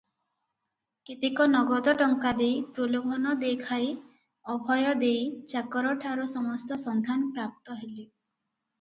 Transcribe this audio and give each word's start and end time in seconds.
କେତେକ 1.09 1.45
ନଗଦ 1.51 1.93
ଟଙ୍କା 1.99 2.31
ଦେଇ 2.39 2.55
ପ୍ରଲୋଭନ 2.79 3.35
ଦେଖାଇ 3.45 3.93
ଅଭୟ 4.57 4.91
ଦେଇ 5.05 5.23
ଚାକରଠାରୁ 5.55 6.29
ସମସ୍ତ 6.37 6.83
ସନ୍ଧାନ 6.89 7.33
ପ୍ରାପ୍ତ 7.39 7.81
ହେଲେ। 7.83 7.99